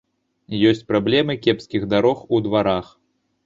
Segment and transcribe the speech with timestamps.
[0.69, 2.93] Ёсць праблемы кепскіх дарог у дварах.